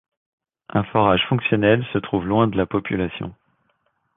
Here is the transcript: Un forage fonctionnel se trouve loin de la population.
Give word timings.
Un 0.71 0.81
forage 0.83 1.21
fonctionnel 1.29 1.85
se 1.93 1.99
trouve 1.99 2.25
loin 2.25 2.47
de 2.47 2.57
la 2.57 2.65
population. 2.65 3.35